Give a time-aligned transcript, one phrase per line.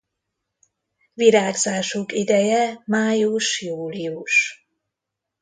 [1.13, 4.65] Virágzásuk ideje május-július.